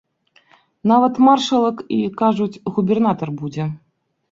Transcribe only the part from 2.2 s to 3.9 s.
кажуць, губернатар будзе.